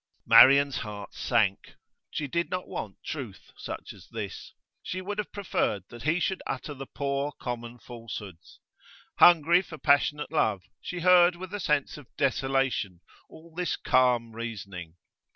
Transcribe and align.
Marian's 0.25 0.77
heart 0.77 1.13
sank. 1.13 1.75
She 2.09 2.25
did 2.25 2.49
not 2.49 2.67
want 2.67 2.97
truth 3.05 3.51
such 3.55 3.93
as 3.93 4.07
this; 4.09 4.55
she 4.81 4.99
would 4.99 5.19
have 5.19 5.31
preferred 5.31 5.83
that 5.89 6.01
he 6.01 6.19
should 6.19 6.41
utter 6.47 6.73
the 6.73 6.87
poor, 6.87 7.33
common 7.39 7.77
falsehoods. 7.77 8.59
Hungry 9.19 9.61
for 9.61 9.77
passionate 9.77 10.31
love, 10.31 10.63
she 10.81 11.01
heard 11.01 11.35
with 11.35 11.53
a 11.53 11.59
sense 11.59 11.97
of 11.97 12.07
desolation 12.17 13.01
all 13.29 13.53
this 13.53 13.75
calm 13.75 14.31
reasoning. 14.35 14.95